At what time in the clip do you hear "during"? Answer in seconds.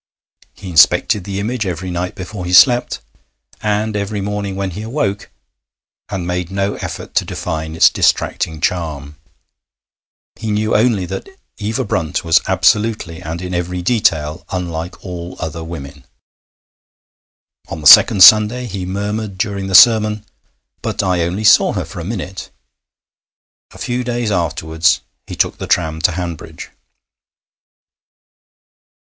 19.37-19.67